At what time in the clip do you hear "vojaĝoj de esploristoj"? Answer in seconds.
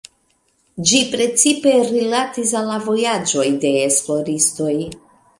2.85-4.73